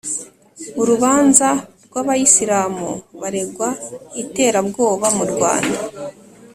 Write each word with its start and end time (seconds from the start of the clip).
Urubanza 0.81 1.47
rw'abayisiramu 1.87 2.89
baregwa 3.19 3.67
iterabwoba 4.21 5.07
mu 5.17 5.25
Rwanda. 5.31 5.79